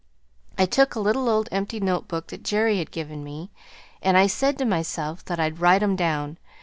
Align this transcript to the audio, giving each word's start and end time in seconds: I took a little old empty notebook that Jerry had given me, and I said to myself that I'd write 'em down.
I 0.57 0.65
took 0.65 0.95
a 0.95 0.99
little 0.99 1.29
old 1.29 1.47
empty 1.51 1.79
notebook 1.79 2.29
that 2.29 2.41
Jerry 2.43 2.79
had 2.79 2.89
given 2.89 3.23
me, 3.23 3.51
and 4.01 4.17
I 4.17 4.25
said 4.25 4.57
to 4.57 4.65
myself 4.65 5.23
that 5.25 5.39
I'd 5.39 5.59
write 5.59 5.83
'em 5.83 5.95
down. 5.95 6.39